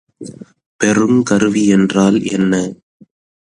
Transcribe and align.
பெறுங்கருவி 0.79 1.67
என்றால் 1.67 2.17
என்ன? 2.31 2.53